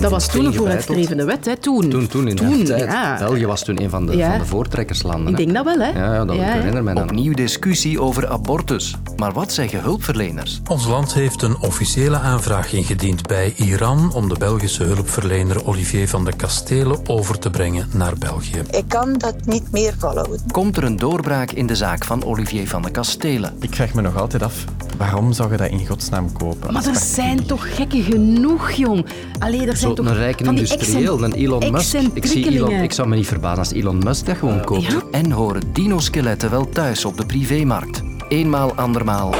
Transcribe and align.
Dat 0.00 0.10
was 0.10 0.28
toen 0.28 0.44
een 0.44 0.54
vooruitstrevende 0.54 1.24
wet, 1.24 1.44
hè? 1.44 1.56
Toen. 1.56 1.88
Toen, 1.88 2.06
toen 2.06 2.28
in 2.28 2.36
Toen, 2.36 2.58
de 2.58 2.62
tijd. 2.62 2.82
ja. 2.84 3.16
België 3.18 3.46
was 3.46 3.64
toen 3.64 3.82
een 3.82 3.90
van 3.90 4.06
de, 4.06 4.16
Ja. 4.16 4.30
van 4.30 4.38
de 4.38 4.44
voortrekkerslanden. 4.44 5.28
Ik 5.28 5.36
denk 5.36 5.54
dat 5.54 5.64
wel, 5.64 5.78
hè? 5.78 5.88
Ja, 5.88 6.14
ja, 6.14 6.24
dat 6.24 6.36
Ja, 6.36 6.42
ik 6.42 6.48
ja. 6.48 6.54
herinner 6.54 6.82
me 6.84 6.94
dan. 6.94 7.02
Opnieuw 7.02 7.34
discussie 7.34 8.00
over 8.00 8.28
abortus. 8.28 8.94
Maar 9.16 9.32
wat 9.32 9.52
zeggen 9.52 9.80
hulpverleners? 9.80 10.60
Ons 10.68 10.86
land 10.86 11.14
heeft 11.14 11.42
een 11.42 11.56
officiële 11.60 12.18
aanvraag 12.18 12.72
ingediend 12.72 13.26
bij 13.26 13.52
Iran 13.56 14.12
om 14.14 14.28
de 14.28 14.34
Belgische 14.38 14.84
hulpverlener 14.84 15.66
Olivier 15.66 16.08
van 16.08 16.24
de 16.24 16.32
Kastelen 16.36 16.98
over 17.08 17.38
te 17.38 17.50
brengen 17.50 17.88
naar 17.94 18.12
België. 18.18 18.62
Ik 18.70 18.84
kan 18.88 19.12
dat 19.12 19.34
niet 19.46 19.72
meer 19.72 19.94
volhouden. 19.98 20.40
Komt 20.50 20.76
er 20.76 20.84
een 20.84 20.96
doorbraak 20.96 21.50
in 21.50 21.66
de 21.66 21.74
zaak 21.76 22.04
van 22.04 22.24
Olivier 22.24 22.68
van 22.68 22.82
de 22.82 22.90
Kastelen? 22.90 23.56
Ik 23.60 23.74
vraag 23.74 23.94
me 23.94 24.00
nog 24.02 24.16
altijd 24.16 24.42
af, 24.42 24.64
waarom 24.96 25.32
zou 25.32 25.50
je 25.50 25.56
dat 25.56 25.68
in 25.70 25.86
godsnaam 25.86 26.32
kopen? 26.32 26.72
Maar 26.72 26.86
er 26.86 26.96
zijn 26.96 27.46
toch 27.46 27.76
gekken 27.76 28.02
genoeg, 28.02 28.70
jong. 28.70 29.06
Allee, 29.38 29.66
er 29.66 29.76
zijn 29.76 29.87
Zo, 29.96 30.02
een 30.02 30.14
rijke 30.14 30.44
van 30.44 30.54
die 30.54 30.70
industrieel, 30.70 31.22
een 31.24 31.32
Elon 31.32 31.72
Musk. 31.72 31.94
Ik, 31.94 32.26
zie 32.26 32.50
Elon, 32.50 32.70
ik 32.70 32.92
zou 32.92 33.08
me 33.08 33.16
niet 33.16 33.26
verbazen 33.26 33.58
als 33.58 33.72
Elon 33.72 33.98
Musk 33.98 34.26
dat 34.26 34.36
gewoon 34.36 34.64
koopt. 34.64 34.82
Ja. 34.82 35.02
En 35.10 35.30
horen 35.30 35.72
dino-skeletten 35.72 36.50
wel 36.50 36.68
thuis 36.68 37.04
op 37.04 37.16
de 37.16 37.26
privémarkt? 37.26 38.02
Eenmaal, 38.28 38.72
andermaal. 38.74 39.34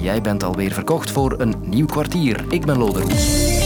Jij 0.00 0.20
bent 0.20 0.42
alweer 0.42 0.72
verkocht 0.72 1.10
voor 1.10 1.34
een 1.38 1.54
nieuw 1.64 1.86
kwartier. 1.86 2.44
Ik 2.48 2.66
ben 2.66 2.78
Loderoes. 2.78 3.56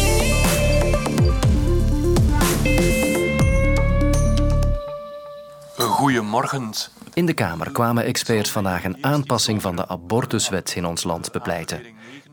Goedemorgen. 5.77 6.70
In 7.14 7.27
de 7.27 7.33
Kamer 7.33 7.70
kwamen 7.70 8.05
experts 8.05 8.50
vandaag 8.50 8.84
een 8.84 8.97
aanpassing 9.00 9.62
van 9.62 9.77
de 9.77 9.89
abortuswet 9.89 10.73
in 10.77 10.84
ons 10.84 11.05
land 11.05 11.33
bepleiten. 11.33 11.80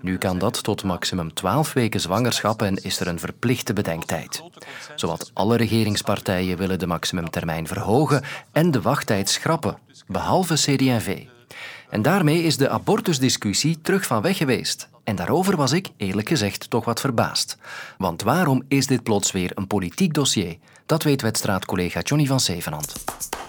Nu 0.02 0.18
kan 0.18 0.40
dat 0.40 0.64
tot 0.64 0.84
maximum 0.84 1.34
12 1.34 1.74
weken 1.74 2.00
zwangerschap 2.00 2.62
en 2.62 2.76
is 2.76 3.00
er 3.00 3.08
een 3.08 3.20
verplichte 3.20 3.74
bedenktijd. 3.74 4.44
Zowat 4.96 5.32
alle 5.34 5.58
regeringspartijen 5.58 6.58
willen 6.58 6.80
de 6.80 6.88
maximumtermijn 6.88 7.68
verhogen 7.68 8.24
en 8.52 8.72
de 8.72 8.82
wachttijd 8.82 9.30
schrappen, 9.30 9.78
behalve 10.08 10.54
CD&V. 10.54 11.24
En 11.90 12.02
daarmee 12.02 12.44
is 12.44 12.58
de 12.58 12.70
abortusdiscussie 12.70 13.82
terug 13.82 14.06
van 14.06 14.22
weg 14.22 14.38
geweest. 14.38 14.90
En 15.04 15.16
daarover 15.16 15.56
was 15.56 15.72
ik, 15.72 15.90
eerlijk 15.98 16.28
gezegd, 16.28 16.70
toch 16.70 16.86
wat 16.86 17.00
verbaasd. 17.00 17.58
Want 17.98 18.22
waarom 18.22 18.64
is 18.68 18.88
dit 18.88 19.04
plots 19.04 19.32
weer 19.32 19.52
een 19.56 19.68
politiek 19.68 20.14
dossier? 20.14 20.58
Dat 20.90 21.04
weet 21.04 21.22
wetstraatcollega 21.22 22.02
Johnny 22.02 22.28
van 22.28 22.40
Zevenhand. 22.40 22.94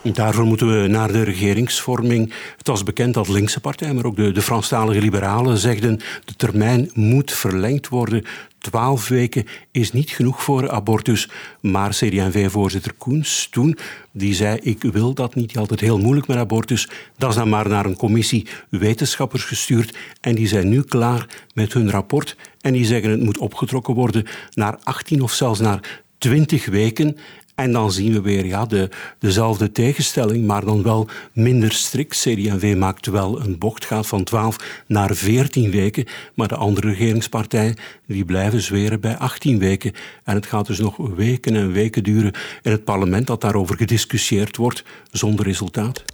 Daarvoor 0.03 0.45
moeten 0.45 0.83
we 0.83 0.89
naar 0.89 1.13
de 1.13 1.23
regeringsvorming. 1.23 2.33
Het 2.57 2.67
was 2.67 2.83
bekend 2.83 3.15
dat 3.15 3.29
linkse 3.29 3.61
partijen, 3.61 3.95
maar 3.95 4.05
ook 4.05 4.17
de, 4.17 4.33
de 4.33 4.43
Franstalige 4.43 5.01
liberalen 5.01 5.59
zegden 5.59 6.01
de 6.25 6.35
termijn 6.37 6.91
moet 6.95 7.33
verlengd 7.33 7.89
worden. 7.89 8.25
Twaalf 8.59 9.09
weken 9.09 9.47
is 9.71 9.93
niet 9.93 10.11
genoeg 10.11 10.43
voor 10.43 10.71
abortus. 10.71 11.29
Maar 11.61 11.91
CD&V-voorzitter 11.91 12.93
Koens 12.93 13.49
toen, 13.51 13.79
die 14.11 14.35
zei 14.35 14.59
ik 14.63 14.83
wil 14.83 15.15
dat 15.15 15.35
niet. 15.35 15.55
Het 15.55 15.81
heel 15.81 15.99
moeilijk 15.99 16.27
met 16.27 16.37
abortus. 16.37 16.89
Dat 17.17 17.31
is 17.31 17.37
dan 17.37 17.49
maar 17.49 17.69
naar 17.69 17.85
een 17.85 17.97
commissie 17.97 18.47
wetenschappers 18.69 19.45
gestuurd. 19.45 19.97
En 20.21 20.35
die 20.35 20.49
zijn 20.49 20.69
nu 20.69 20.83
klaar 20.83 21.27
met 21.55 21.73
hun 21.73 21.91
rapport. 21.91 22.37
En 22.61 22.73
die 22.73 22.85
zeggen 22.85 23.11
het 23.11 23.23
moet 23.23 23.39
opgetrokken 23.39 23.95
worden 23.95 24.27
naar 24.55 24.79
18 24.83 25.23
of 25.23 25.33
zelfs 25.33 25.61
naar 25.61 26.03
20 26.21 26.67
weken. 26.67 27.17
En 27.55 27.73
dan 27.73 27.93
zien 27.93 28.13
we 28.13 28.21
weer 28.21 28.47
ja, 28.47 28.67
de, 28.67 28.89
dezelfde 29.19 29.73
tegenstelling, 29.73 30.47
maar 30.47 30.65
dan 30.65 30.83
wel 30.83 31.09
minder 31.33 31.73
strikt. 31.73 32.17
CD&V 32.17 32.75
maakt 32.77 33.07
wel 33.07 33.41
een 33.41 33.59
bocht, 33.59 33.85
gaat 33.85 34.07
van 34.07 34.25
12 34.25 34.83
naar 34.87 35.15
14 35.15 35.71
weken. 35.71 36.07
Maar 36.35 36.49
de 36.49 36.57
andere 36.57 36.89
regeringspartijen 36.89 37.77
die 38.07 38.25
blijven 38.25 38.61
zweren 38.61 39.01
bij 39.01 39.17
18 39.17 39.59
weken. 39.59 39.93
En 40.25 40.35
het 40.35 40.47
gaat 40.47 40.67
dus 40.67 40.79
nog 40.79 40.97
weken 40.97 41.57
en 41.57 41.73
weken 41.73 42.03
duren 42.03 42.33
in 42.63 42.71
het 42.71 42.85
parlement 42.85 43.27
dat 43.27 43.41
daarover 43.41 43.77
gediscussieerd 43.77 44.57
wordt, 44.57 44.85
zonder 45.11 45.45
resultaat. 45.45 46.05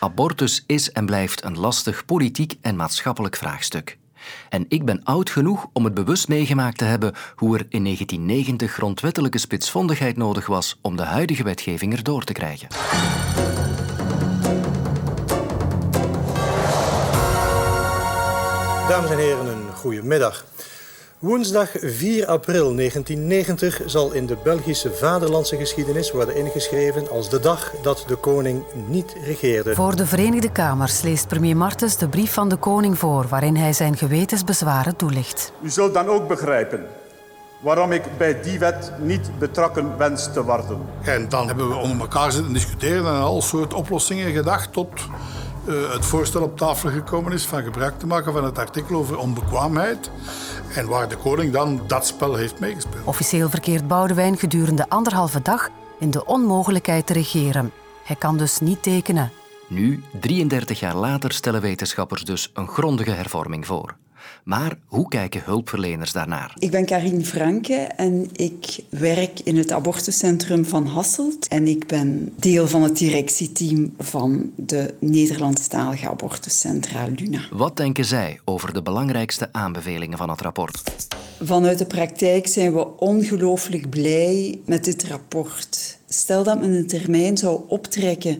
Abortus 0.00 0.64
is 0.66 0.90
en 0.90 1.06
blijft 1.06 1.44
een 1.44 1.58
lastig 1.58 2.04
politiek 2.04 2.54
en 2.60 2.76
maatschappelijk 2.76 3.36
vraagstuk. 3.36 3.98
En 4.48 4.64
ik 4.68 4.84
ben 4.84 5.04
oud 5.04 5.30
genoeg 5.30 5.66
om 5.72 5.84
het 5.84 5.94
bewust 5.94 6.28
meegemaakt 6.28 6.78
te 6.78 6.84
hebben 6.84 7.12
hoe 7.36 7.58
er 7.58 7.66
in 7.68 7.84
1990 7.84 8.72
grondwettelijke 8.72 9.38
spitsvondigheid 9.38 10.16
nodig 10.16 10.46
was 10.46 10.78
om 10.82 10.96
de 10.96 11.02
huidige 11.02 11.42
wetgeving 11.42 11.96
erdoor 11.96 12.24
te 12.24 12.32
krijgen. 12.32 12.68
Dames 18.88 19.10
en 19.10 19.18
heren, 19.18 19.46
een 19.46 19.72
goede 19.74 20.02
middag. 20.02 20.44
Woensdag 21.22 21.70
4 21.80 22.26
april 22.26 22.74
1990 22.74 23.80
zal 23.86 24.12
in 24.12 24.26
de 24.26 24.36
Belgische 24.44 24.92
vaderlandse 24.92 25.56
geschiedenis 25.56 26.10
worden 26.10 26.36
ingeschreven 26.36 27.10
als 27.10 27.30
de 27.30 27.40
dag 27.40 27.72
dat 27.82 28.04
de 28.06 28.16
koning 28.16 28.64
niet 28.86 29.16
regeerde. 29.24 29.74
Voor 29.74 29.96
de 29.96 30.06
Verenigde 30.06 30.52
Kamers 30.52 31.02
leest 31.02 31.28
premier 31.28 31.56
Martens 31.56 31.96
de 31.96 32.08
brief 32.08 32.32
van 32.32 32.48
de 32.48 32.56
koning 32.56 32.98
voor, 32.98 33.26
waarin 33.28 33.56
hij 33.56 33.72
zijn 33.72 33.96
gewetensbezwaren 33.96 34.96
toelicht. 34.96 35.52
U 35.60 35.70
zult 35.70 35.94
dan 35.94 36.08
ook 36.08 36.28
begrijpen 36.28 36.86
waarom 37.60 37.92
ik 37.92 38.02
bij 38.18 38.42
die 38.42 38.58
wet 38.58 38.92
niet 39.00 39.30
betrokken 39.38 39.98
wens 39.98 40.32
te 40.32 40.44
worden. 40.44 40.78
En 41.02 41.28
dan 41.28 41.46
hebben 41.46 41.68
we 41.68 41.74
onder 41.74 42.00
elkaar 42.00 42.32
zitten 42.32 42.52
discussiëren 42.52 43.06
en 43.06 43.20
al 43.20 43.42
soort 43.42 43.74
oplossingen 43.74 44.32
gedacht 44.32 44.72
tot 44.72 44.88
uh, 45.68 45.92
het 45.92 46.04
voorstel 46.04 46.42
op 46.42 46.56
tafel 46.56 46.90
gekomen 46.90 47.32
is 47.32 47.46
van 47.46 47.62
gebruik 47.62 47.98
te 47.98 48.06
maken 48.06 48.32
van 48.32 48.44
het 48.44 48.58
artikel 48.58 48.96
over 48.96 49.18
onbekwaamheid. 49.18 50.10
En 50.74 50.86
waar 50.86 51.08
de 51.08 51.16
koning 51.16 51.52
dan 51.52 51.80
dat 51.86 52.06
spel 52.06 52.34
heeft 52.34 52.60
meegespeeld. 52.60 53.06
Officieel 53.06 53.50
verkeert 53.50 53.88
Boudewijn 53.88 54.38
gedurende 54.38 54.88
anderhalve 54.88 55.42
dag 55.42 55.68
in 55.98 56.10
de 56.10 56.26
onmogelijkheid 56.26 57.06
te 57.06 57.12
regeren. 57.12 57.72
Hij 58.04 58.16
kan 58.16 58.36
dus 58.36 58.60
niet 58.60 58.82
tekenen. 58.82 59.32
Nu, 59.68 60.02
33 60.20 60.80
jaar 60.80 60.96
later, 60.96 61.32
stellen 61.32 61.60
wetenschappers 61.60 62.24
dus 62.24 62.50
een 62.54 62.68
grondige 62.68 63.10
hervorming 63.10 63.66
voor. 63.66 63.96
Maar 64.44 64.78
hoe 64.86 65.08
kijken 65.08 65.42
hulpverleners 65.44 66.12
daarnaar? 66.12 66.56
Ik 66.58 66.70
ben 66.70 66.86
Karine 66.86 67.24
Franke 67.24 67.74
en 67.74 68.28
ik 68.32 68.78
werk 68.88 69.40
in 69.44 69.56
het 69.56 69.72
abortuscentrum 69.72 70.64
van 70.64 70.86
Hasselt. 70.86 71.48
En 71.48 71.68
ik 71.68 71.86
ben 71.86 72.32
deel 72.36 72.68
van 72.68 72.82
het 72.82 72.96
directieteam 72.96 73.94
van 73.98 74.50
de 74.56 74.94
Nederlandstalige 74.98 76.08
abortuscentra 76.08 77.06
Luna. 77.16 77.40
Wat 77.50 77.76
denken 77.76 78.04
zij 78.04 78.40
over 78.44 78.72
de 78.72 78.82
belangrijkste 78.82 79.48
aanbevelingen 79.52 80.18
van 80.18 80.30
het 80.30 80.40
rapport? 80.40 80.82
Vanuit 81.40 81.78
de 81.78 81.86
praktijk 81.86 82.46
zijn 82.46 82.72
we 82.72 82.96
ongelooflijk 82.98 83.90
blij 83.90 84.60
met 84.64 84.84
dit 84.84 85.04
rapport. 85.04 85.98
Stel 86.08 86.42
dat 86.42 86.60
men 86.60 86.72
een 86.72 86.86
termijn 86.86 87.36
zou 87.36 87.60
optrekken 87.68 88.38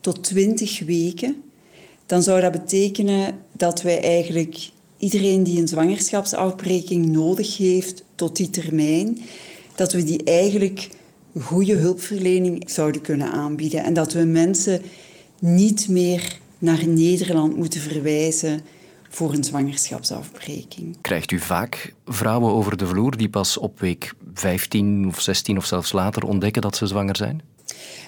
tot 0.00 0.22
20 0.22 0.80
weken, 0.84 1.42
dan 2.06 2.22
zou 2.22 2.40
dat 2.40 2.52
betekenen 2.52 3.38
dat 3.52 3.82
wij 3.82 4.02
eigenlijk 4.02 4.70
iedereen 5.04 5.42
die 5.42 5.60
een 5.60 5.68
zwangerschapsafbreking 5.68 7.06
nodig 7.06 7.56
heeft 7.56 8.04
tot 8.14 8.36
die 8.36 8.50
termijn, 8.50 9.18
dat 9.74 9.92
we 9.92 10.04
die 10.04 10.24
eigenlijk 10.24 10.88
goede 11.40 11.74
hulpverlening 11.74 12.70
zouden 12.70 13.00
kunnen 13.00 13.32
aanbieden. 13.32 13.84
En 13.84 13.94
dat 13.94 14.12
we 14.12 14.24
mensen 14.24 14.82
niet 15.38 15.88
meer 15.88 16.38
naar 16.58 16.88
Nederland 16.88 17.56
moeten 17.56 17.80
verwijzen 17.80 18.60
voor 19.08 19.32
een 19.32 19.44
zwangerschapsafbreking. 19.44 20.96
Krijgt 21.00 21.30
u 21.30 21.38
vaak 21.38 21.94
vrouwen 22.06 22.52
over 22.52 22.76
de 22.76 22.86
vloer 22.86 23.16
die 23.16 23.28
pas 23.28 23.58
op 23.58 23.80
week 23.80 24.14
15 24.34 25.06
of 25.06 25.20
16 25.20 25.56
of 25.56 25.64
zelfs 25.64 25.92
later 25.92 26.24
ontdekken 26.24 26.62
dat 26.62 26.76
ze 26.76 26.86
zwanger 26.86 27.16
zijn? 27.16 27.42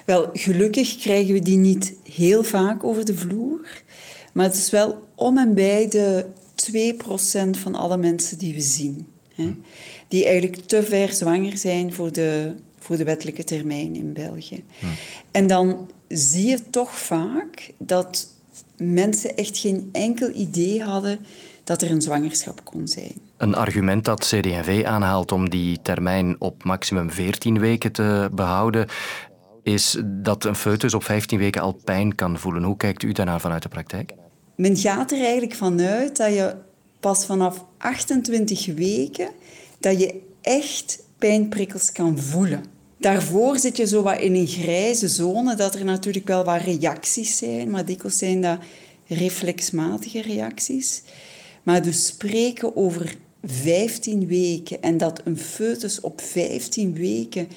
Wel, 0.07 0.31
gelukkig 0.33 0.97
krijgen 0.97 1.35
we 1.35 1.41
die 1.41 1.57
niet 1.57 1.95
heel 2.13 2.43
vaak 2.43 2.85
over 2.85 3.05
de 3.05 3.17
vloer. 3.17 3.61
Maar 4.33 4.45
het 4.45 4.55
is 4.55 4.71
wel 4.71 5.09
om 5.15 5.39
en 5.39 5.55
bij 5.55 5.89
de 5.89 6.27
2% 6.73 7.51
van 7.51 7.75
alle 7.75 7.97
mensen 7.97 8.39
die 8.39 8.55
we 8.55 8.61
zien. 8.61 9.07
Hè, 9.35 9.55
die 10.09 10.25
eigenlijk 10.25 10.57
te 10.67 10.83
ver 10.83 11.13
zwanger 11.13 11.57
zijn 11.57 11.93
voor 11.93 12.13
de, 12.13 12.55
voor 12.79 12.97
de 12.97 13.05
wettelijke 13.05 13.45
termijn 13.45 13.97
in 13.97 14.13
België. 14.13 14.65
En 15.31 15.47
dan 15.47 15.91
zie 16.09 16.47
je 16.47 16.71
toch 16.71 16.99
vaak 16.99 17.73
dat 17.79 18.29
mensen 18.77 19.37
echt 19.37 19.59
geen 19.59 19.89
enkel 19.93 20.31
idee 20.35 20.83
hadden 20.83 21.19
dat 21.65 21.83
er 21.83 21.91
een 21.91 22.03
zwangerschap 22.03 22.65
kon 22.65 22.89
zijn. 22.89 23.13
Een 23.37 23.55
argument 23.55 24.05
dat 24.05 24.21
CD&V 24.21 24.83
aanhaalt 24.87 25.33
om 25.33 25.51
die 25.51 25.83
termijn 25.83 26.37
op 26.39 26.65
maximum 26.65 27.11
14 27.11 27.59
weken 27.59 27.93
te 27.93 28.29
behouden, 28.33 28.87
is 29.63 29.97
dat 30.05 30.45
een 30.45 30.55
foetus 30.55 30.95
op 30.95 31.05
15 31.05 31.39
weken 31.39 31.63
al 31.63 31.81
pijn 31.85 32.15
kan 32.15 32.39
voelen. 32.39 32.63
Hoe 32.63 32.77
kijkt 32.77 33.03
u 33.03 33.13
daarnaar 33.13 33.41
vanuit 33.41 33.63
de 33.63 33.69
praktijk? 33.69 34.13
Men 34.57 34.77
gaat 34.77 35.13
er 35.13 35.21
eigenlijk 35.21 35.55
vanuit 35.55 36.17
dat 36.17 36.35
je 36.35 36.55
pas 37.01 37.27
vanaf 37.27 37.65
28 37.79 38.67
weken 38.67 39.29
dat 39.81 40.01
je 40.01 40.21
echt 40.41 41.03
pijnprikkels 41.19 41.93
kan 41.93 42.19
voelen. 42.19 42.65
Daarvoor 42.99 43.59
zit 43.59 43.77
je 43.77 43.87
zo 43.87 44.03
wat 44.03 44.21
in 44.21 44.35
een 44.35 44.47
grijze 44.47 45.09
zone, 45.09 45.55
dat 45.55 45.75
er 45.75 45.85
natuurlijk 45.85 46.27
wel 46.27 46.45
wat 46.45 46.61
reacties 46.61 47.37
zijn, 47.37 47.71
maar 47.71 47.85
dikwijls 47.85 48.19
zijn 48.19 48.41
dat 48.41 48.59
reflexmatige 49.07 50.23
reacties. 50.23 51.03
Maar 51.63 51.83
dus 51.83 52.07
spreken 52.07 52.77
over 52.77 53.17
15 53.45 54.27
weken 54.27 54.83
en 54.83 54.97
dat 54.97 55.21
een 55.25 55.39
foetus 55.39 56.01
op 56.01 56.21
15 56.21 56.95
weken 56.95 57.49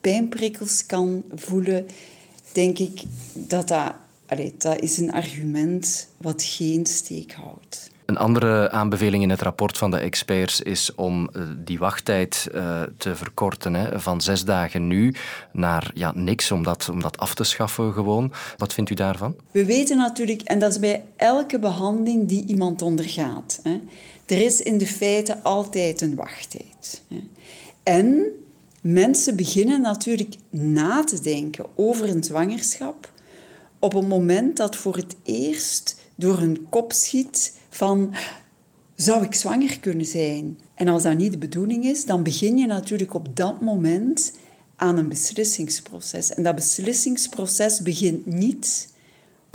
pijnprikkels 0.00 0.86
kan 0.86 1.24
voelen, 1.34 1.86
denk 2.52 2.78
ik 2.78 3.02
dat 3.32 3.68
dat, 3.68 3.94
allez, 4.26 4.50
dat 4.58 4.80
is 4.80 4.98
een 4.98 5.12
argument 5.12 6.08
wat 6.16 6.42
geen 6.42 6.86
steek 6.86 7.32
houdt. 7.32 7.90
Een 8.06 8.16
andere 8.16 8.70
aanbeveling 8.70 9.22
in 9.22 9.30
het 9.30 9.42
rapport 9.42 9.78
van 9.78 9.90
de 9.90 9.98
experts 9.98 10.60
is 10.60 10.94
om 10.94 11.28
eh, 11.32 11.42
die 11.64 11.78
wachttijd 11.78 12.48
uh, 12.54 12.82
te 12.98 13.16
verkorten 13.16 13.74
hè, 13.74 14.00
van 14.00 14.20
zes 14.20 14.44
dagen 14.44 14.86
nu 14.86 15.14
naar 15.52 15.90
ja, 15.94 16.12
niks, 16.14 16.50
om 16.50 16.62
dat, 16.62 16.88
om 16.88 17.00
dat 17.00 17.18
af 17.18 17.34
te 17.34 17.44
schaffen 17.44 17.92
gewoon. 17.92 18.32
Wat 18.56 18.72
vindt 18.72 18.90
u 18.90 18.94
daarvan? 18.94 19.34
We 19.50 19.64
weten 19.64 19.96
natuurlijk, 19.96 20.42
en 20.42 20.58
dat 20.58 20.70
is 20.70 20.78
bij 20.78 21.04
elke 21.16 21.58
behandeling 21.58 22.28
die 22.28 22.46
iemand 22.46 22.82
ondergaat, 22.82 23.60
hè, 23.62 23.80
er 24.26 24.42
is 24.42 24.62
in 24.62 24.78
de 24.78 24.86
feiten 24.86 25.42
altijd 25.42 26.00
een 26.00 26.14
wachttijd. 26.14 27.02
Hè. 27.08 27.22
En 27.82 28.26
mensen 28.80 29.36
beginnen 29.36 29.80
natuurlijk 29.80 30.34
na 30.50 31.04
te 31.04 31.20
denken 31.20 31.66
over 31.74 32.08
een 32.08 32.24
zwangerschap 32.24 33.14
op 33.86 33.94
een 33.94 34.06
moment 34.08 34.56
dat 34.56 34.76
voor 34.76 34.96
het 34.96 35.16
eerst 35.22 35.96
door 36.14 36.38
hun 36.38 36.66
kop 36.68 36.92
schiet 36.92 37.52
van 37.68 38.14
zou 38.94 39.24
ik 39.24 39.34
zwanger 39.34 39.80
kunnen 39.80 40.06
zijn? 40.06 40.58
En 40.74 40.88
als 40.88 41.02
dat 41.02 41.16
niet 41.16 41.32
de 41.32 41.38
bedoeling 41.38 41.84
is, 41.84 42.04
dan 42.04 42.22
begin 42.22 42.56
je 42.56 42.66
natuurlijk 42.66 43.14
op 43.14 43.36
dat 43.36 43.60
moment 43.60 44.32
aan 44.76 44.96
een 44.96 45.08
beslissingsproces. 45.08 46.34
En 46.34 46.42
dat 46.42 46.54
beslissingsproces 46.54 47.80
begint 47.80 48.26
niet 48.26 48.88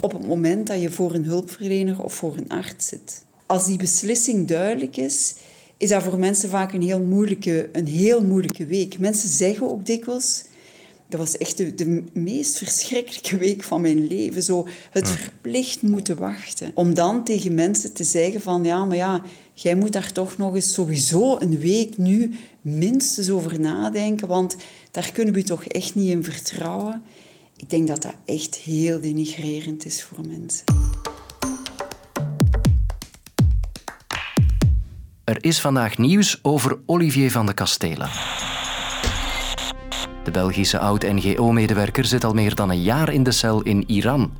op 0.02 0.12
het 0.12 0.28
moment 0.28 0.68
dat 0.68 0.82
je 0.82 0.92
voor 0.92 1.14
een 1.14 1.26
hulpverlener 1.26 2.04
of 2.04 2.14
voor 2.14 2.38
een 2.38 2.50
arts 2.50 2.88
zit. 2.88 3.24
Als 3.46 3.66
die 3.66 3.78
beslissing 3.78 4.48
duidelijk 4.48 4.98
is, 4.98 5.36
is 5.78 5.90
dat 5.90 6.04
voor 6.04 6.20
mensen 6.20 6.50
vaak 6.50 6.74
een 6.74 6.82
heel 6.82 7.02
moeilijke, 7.02 7.70
een 7.72 7.88
heel 7.88 8.24
moeilijke 8.24 8.66
week. 8.66 9.00
Mensen 9.00 9.30
zeggen 9.30 9.70
ook 9.70 9.86
dikwijls, 9.86 10.44
dat 11.12 11.20
was 11.20 11.38
echt 11.38 11.58
de, 11.58 11.76
de, 11.76 12.04
meest 12.14 12.58
verschrikkelijke 12.58 13.38
week 13.38 13.64
van 13.64 13.82
mijn 13.82 14.08
leven. 14.08 14.44
Zo 14.44 14.68
het 14.92 15.10
verplicht 15.10 15.82
moeten 15.82 16.18
wachten. 16.18 16.72
Om 16.74 16.94
dan 16.94 17.24
tegen 17.24 17.54
mensen 17.54 17.94
te 17.94 18.04
zeggen 18.04 18.42
van... 18.42 18.64
Ja, 18.64 18.86
maar 18.86 18.98
ja, 18.98 19.22
jij 19.54 19.76
moet 19.76 19.94
daar 19.94 20.12
toch 20.12 20.38
nog 20.38 20.56
eens 20.56 20.74
sowieso 20.74 21.38
een 21.40 21.60
week 21.60 21.98
nu 21.98 22.36
minstens 22.62 23.30
over 23.30 23.60
nadenken. 23.60 24.28
Want 24.28 24.56
daar 24.92 25.12
kunnen 25.12 25.34
we 25.34 25.44
toch 25.44 25.64
echt 25.66 25.96
niet 25.96 26.10
in 26.10 26.24
vertrouwen. 26.24 27.04
Ik 27.58 27.70
denk 27.70 27.88
dat 27.88 28.02
dat 28.02 28.16
echt 28.26 28.56
heel 28.56 29.02
denigrerend 29.02 29.86
is 29.86 30.04
voor 30.04 30.26
mensen. 30.28 30.66
Er 35.24 35.44
is 35.44 35.60
vandaag 35.60 35.98
nieuws 35.98 36.40
over 36.42 36.78
Olivier 36.86 37.32
van 37.32 37.46
de 37.46 37.54
Kastelen. 37.54 38.10
De 40.24 40.32
Belgische 40.32 40.80
oud-NGO-medewerker 40.80 42.06
zit 42.06 42.24
al 42.24 42.34
meer 42.34 42.56
dan 42.56 42.70
een 42.70 42.82
jaar 42.82 43.14
in 43.14 43.24
de 43.24 43.32
cel 43.32 43.62
in 43.62 43.84
Iran. 43.88 44.32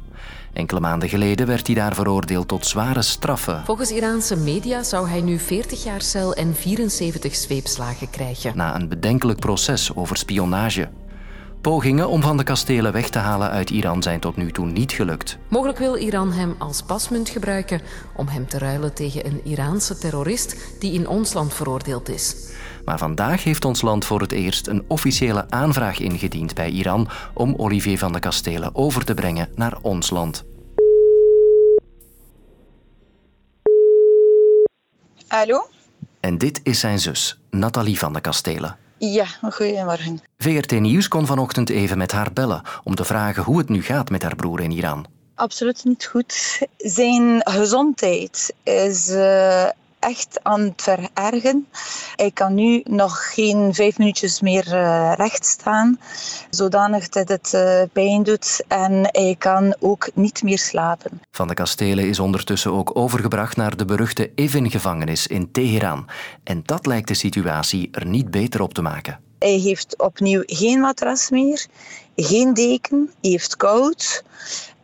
Enkele 0.54 0.80
maanden 0.80 1.10
geleden 1.10 1.48
werd 1.48 1.66
hij 1.68 1.76
daar 1.76 1.96
veroordeeld 1.96 2.48
tot 2.48 2.66
zware 2.66 3.02
straffen. 3.02 3.62
Volgens 3.66 3.92
Iraanse 3.92 4.38
media 4.38 4.84
zou 4.84 5.10
hij 5.10 5.22
nu 5.22 5.40
40 5.40 5.84
jaar 5.84 6.02
cel 6.02 6.34
en 6.34 6.56
74 6.56 7.36
zweepslagen 7.36 8.10
krijgen. 8.10 8.52
Na 8.56 8.76
een 8.76 8.88
bedenkelijk 8.88 9.40
proces 9.40 9.96
over 9.96 10.18
spionage. 10.18 10.90
Pogingen 11.62 12.10
om 12.10 12.22
van 12.22 12.38
de 12.38 12.44
kastelen 12.44 12.92
weg 12.92 13.10
te 13.10 13.20
halen 13.20 13.50
uit 13.50 13.70
Iran 13.70 14.04
zijn 14.04 14.20
tot 14.20 14.36
nu 14.36 14.52
toe 14.52 14.66
niet 14.66 14.92
gelukt. 14.92 15.38
Mogelijk 15.48 15.78
wil 15.78 15.96
Iran 15.96 16.32
hem 16.32 16.56
als 16.58 16.82
pasmunt 16.82 17.30
gebruiken 17.30 17.82
om 18.16 18.28
hem 18.28 18.48
te 18.48 18.58
ruilen 18.58 18.94
tegen 18.94 19.26
een 19.26 19.42
Iraanse 19.44 19.98
terrorist 19.98 20.56
die 20.80 20.94
in 20.94 21.08
ons 21.08 21.34
land 21.34 21.54
veroordeeld 21.54 22.10
is. 22.10 22.36
Maar 22.86 22.98
vandaag 22.98 23.44
heeft 23.44 23.66
ons 23.66 23.82
land 23.82 24.06
voor 24.06 24.22
het 24.22 24.32
eerst 24.32 24.68
een 24.68 24.84
officiële 24.88 25.46
aanvraag 25.50 26.00
ingediend 26.00 26.54
bij 26.54 26.70
Iran 26.70 27.10
om 27.34 27.54
Olivier 27.58 27.98
van 27.98 28.14
de 28.14 28.20
Kastelen 28.20 28.76
over 28.76 29.06
te 29.06 29.14
brengen 29.14 29.50
naar 29.56 29.78
ons 29.82 30.10
land. 30.10 30.44
Hallo? 35.28 35.68
En 36.20 36.38
dit 36.38 36.60
is 36.64 36.80
zijn 36.80 37.00
zus, 37.00 37.40
Nathalie 37.50 38.00
van 38.00 38.14
de 38.14 38.22
Kastelen. 38.22 38.78
Ja, 38.98 39.26
goedemorgen. 39.52 40.22
VRT 40.38 40.80
Nieuws 40.80 41.08
kon 41.08 41.26
vanochtend 41.26 41.70
even 41.70 41.98
met 41.98 42.12
haar 42.12 42.34
bellen 42.34 42.62
om 42.84 42.96
te 42.96 43.06
vragen 43.06 43.44
hoe 43.44 43.58
het 43.58 43.70
nu 43.70 43.84
gaat 43.84 44.10
met 44.10 44.22
haar 44.22 44.36
broer 44.36 44.60
in 44.60 44.72
Iran. 44.72 45.06
Absoluut 45.36 45.84
niet 45.84 46.06
goed. 46.06 46.62
Zijn 46.78 47.42
gezondheid 47.44 48.54
is 48.64 49.10
uh, 49.10 49.68
echt 50.02 50.40
aan 50.44 50.62
het 50.62 50.82
verergen. 50.82 51.68
Hij 52.16 52.32
kan 52.32 52.54
nu 52.54 52.82
nog 52.84 53.34
geen 53.34 53.74
vijf 53.74 53.98
minuutjes 53.98 54.42
meer 54.42 54.68
uh, 54.68 55.14
recht 55.16 55.46
staan, 55.46 56.00
zodanig 56.50 57.10
dat 57.10 57.28
het 57.28 57.52
uh, 57.56 57.82
pijn 57.94 58.24
doet 58.24 58.64
en 58.68 59.10
hij 59.12 59.36
kan 59.38 59.76
ook 59.80 60.10
niet 60.14 60.44
meer 60.44 60.58
slapen. 60.60 61.22
Van 61.32 61.48
de 61.48 61.54
Kastelen 61.54 62.08
is 62.08 62.20
ondertussen 62.20 62.72
ook 62.72 62.96
overgebracht 62.98 63.56
naar 63.56 63.78
de 63.78 63.86
beruchte 63.86 64.32
Evin-gevangenis 64.36 65.28
in 65.28 65.52
Teheran. 65.52 66.08
En 66.44 66.62
dat 66.66 66.86
lijkt 66.86 67.08
de 67.08 67.14
situatie 67.14 67.90
er 67.92 68.06
niet 68.06 68.32
beter 68.32 68.62
op 68.62 68.74
te 68.74 68.82
maken. 68.82 69.20
Hij 69.40 69.58
heeft 69.58 69.98
opnieuw 69.98 70.44
geen 70.46 70.80
matras 70.80 71.30
meer, 71.30 71.66
geen 72.16 72.54
deken, 72.54 73.10
hij 73.22 73.32
heeft 73.32 73.56
koud 73.56 74.24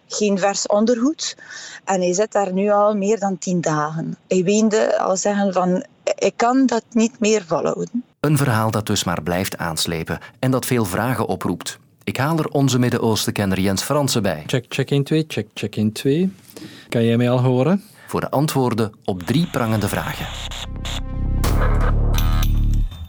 geen 0.07 0.39
vers 0.39 0.67
ondergoed. 0.67 1.37
En 1.83 2.01
hij 2.01 2.13
zit 2.13 2.31
daar 2.31 2.53
nu 2.53 2.69
al 2.69 2.95
meer 2.95 3.19
dan 3.19 3.37
tien 3.37 3.61
dagen. 3.61 4.17
Hij 4.27 4.43
weende 4.43 4.99
al 4.99 5.17
zeggen 5.17 5.53
van, 5.53 5.85
ik 6.15 6.33
kan 6.35 6.65
dat 6.65 6.83
niet 6.91 7.19
meer 7.19 7.43
volhouden. 7.47 8.03
Een 8.19 8.37
verhaal 8.37 8.71
dat 8.71 8.85
dus 8.85 9.03
maar 9.03 9.23
blijft 9.23 9.57
aanslepen 9.57 10.19
en 10.39 10.51
dat 10.51 10.65
veel 10.65 10.85
vragen 10.85 11.27
oproept. 11.27 11.79
Ik 12.03 12.17
haal 12.17 12.37
er 12.37 12.47
onze 12.47 12.79
Midden-Oosten-kenner 12.79 13.59
Jens 13.59 13.81
Fransen 13.81 14.21
bij. 14.21 14.43
Check, 14.45 14.65
check 14.69 14.91
in 14.91 15.03
2, 15.03 15.25
check, 15.27 15.47
check 15.53 15.75
in 15.75 15.91
2. 15.91 16.33
Kan 16.89 17.03
jij 17.03 17.17
mij 17.17 17.29
al 17.29 17.41
horen? 17.41 17.83
Voor 18.07 18.21
de 18.21 18.29
antwoorden 18.29 18.93
op 19.05 19.23
drie 19.23 19.47
prangende 19.47 19.87
vragen. 19.87 20.27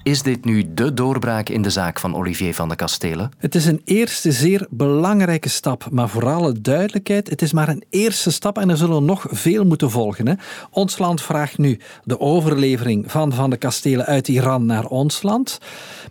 Is 0.08 0.22
dit 0.22 0.44
nu 0.44 0.75
de 0.75 0.94
doorbraak 0.94 1.49
in 1.49 1.62
de 1.62 1.70
zaak 1.70 2.00
van 2.00 2.14
Olivier 2.14 2.55
van 2.55 2.69
de 2.69 2.76
Kastelen? 2.76 3.31
Het 3.38 3.55
is 3.55 3.66
een 3.66 3.81
eerste 3.84 4.32
zeer 4.32 4.66
belangrijke 4.70 5.49
stap, 5.49 5.88
maar 5.90 6.08
voor 6.08 6.26
alle 6.26 6.60
duidelijkheid, 6.60 7.31
het 7.31 7.43
is 7.43 7.52
maar 7.52 7.69
een 7.69 7.82
eerste 7.90 8.31
stap 8.31 8.58
en 8.58 8.70
er 8.70 8.76
zullen 8.76 9.05
nog 9.05 9.26
veel 9.31 9.64
moeten 9.64 9.90
volgen. 9.90 10.28
Hè? 10.28 10.34
Ons 10.70 10.99
land 10.99 11.22
vraagt 11.22 11.58
nu 11.58 11.78
de 12.05 12.20
overlevering 12.20 13.10
van 13.10 13.32
Van 13.32 13.50
de 13.50 13.56
Kastelen 13.56 14.06
uit 14.06 14.28
Iran 14.28 14.66
naar 14.66 14.87
ons 14.87 15.22
land. 15.22 15.58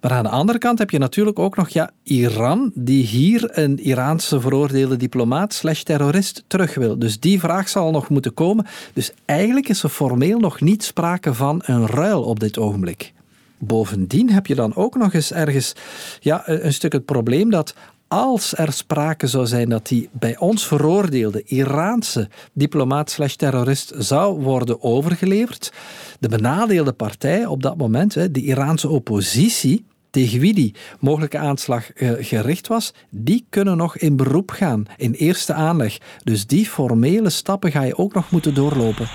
Maar 0.01 0.11
aan 0.11 0.23
de 0.23 0.29
andere 0.29 0.57
kant 0.57 0.79
heb 0.79 0.89
je 0.89 0.99
natuurlijk 0.99 1.39
ook 1.39 1.55
nog 1.55 1.69
ja, 1.69 1.92
Iran, 2.04 2.71
die 2.73 3.06
hier 3.06 3.49
een 3.51 3.80
Iraanse 3.80 4.42
veroordeelde 4.42 4.97
diplomaat 4.97 5.54
slash 5.54 5.81
terrorist 5.81 6.44
terug 6.47 6.75
wil. 6.75 6.99
Dus 6.99 7.19
die 7.19 7.39
vraag 7.39 7.69
zal 7.69 7.92
nog 7.92 8.09
moeten 8.09 8.33
komen. 8.33 8.66
Dus 8.94 9.13
eigenlijk 9.25 9.69
is 9.69 9.83
er 9.83 9.89
formeel 9.89 10.39
nog 10.39 10.61
niet 10.61 10.83
sprake 10.83 11.33
van 11.33 11.61
een 11.66 11.87
ruil 11.87 12.23
op 12.23 12.39
dit 12.39 12.57
ogenblik. 12.57 13.16
Bovendien 13.57 14.30
heb 14.31 14.47
je 14.47 14.56
dan 14.56 14.76
ook 14.76 14.95
nog 14.95 15.14
eens 15.14 15.31
ergens 15.31 15.73
ja, 16.19 16.42
een 16.45 16.73
stuk 16.73 16.92
het 16.92 17.06
probleem 17.06 17.49
dat 17.49 17.73
als 18.07 18.57
er 18.57 18.73
sprake 18.73 19.28
zou 19.28 19.47
zijn 19.47 19.69
dat 19.69 19.87
die 19.87 20.09
bij 20.11 20.37
ons 20.37 20.68
veroordeelde 20.68 21.44
Iraanse 21.44 22.30
diplomaat 22.54 23.11
slash 23.11 23.33
terrorist 23.33 23.94
zou 23.97 24.42
worden 24.42 24.83
overgeleverd, 24.83 25.73
de 26.19 26.30
benadeelde 26.30 26.94
partij 26.94 27.45
op 27.45 27.61
dat 27.61 27.78
moment, 27.78 28.14
de 28.14 28.42
Iraanse 28.42 28.90
oppositie, 28.90 29.85
tegen 30.09 30.40
wie 30.40 30.54
die 30.54 30.76
mogelijke 30.99 31.37
aanslag 31.37 31.92
eh, 31.92 32.11
gericht 32.19 32.68
was, 32.68 32.94
die 33.09 33.45
kunnen 33.49 33.78
nog 33.78 33.97
in 33.97 34.16
beroep 34.16 34.52
gaan, 34.52 34.85
in 34.97 35.11
eerste 35.11 35.54
aanleg. 35.54 35.97
Dus 36.23 36.45
die 36.45 36.66
formele 36.66 37.30
stappen 37.30 37.71
ga 37.71 37.81
je 37.81 37.97
ook 37.97 38.14
nog 38.14 38.31
moeten 38.31 38.54
doorlopen. 38.54 39.07